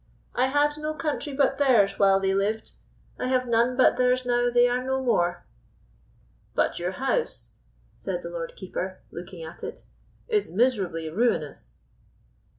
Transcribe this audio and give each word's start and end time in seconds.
I 0.33 0.47
had 0.47 0.75
no 0.79 0.95
country 0.95 1.31
but 1.31 1.59
theirs 1.59 1.99
while 1.99 2.19
they 2.19 2.33
lived; 2.33 2.71
I 3.19 3.27
have 3.27 3.47
none 3.47 3.77
but 3.77 3.97
theirs 3.97 4.25
now 4.25 4.49
they 4.49 4.67
are 4.67 4.83
no 4.83 4.99
more." 4.99 5.45
"But 6.55 6.79
your 6.79 6.93
house," 6.93 7.51
said 7.97 8.23
the 8.23 8.31
Lord 8.31 8.55
Keeper, 8.55 8.99
looking 9.11 9.43
at 9.43 9.63
it, 9.63 9.85
"is 10.27 10.49
miserably 10.49 11.07
ruinous?" 11.11 11.77